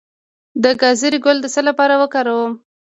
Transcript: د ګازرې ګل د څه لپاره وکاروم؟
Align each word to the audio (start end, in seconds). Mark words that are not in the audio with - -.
د 0.63 0.65
ګازرې 0.81 1.19
ګل 1.25 1.37
د 1.41 1.45
څه 1.53 1.61
لپاره 1.69 1.93
وکاروم؟ 2.01 2.51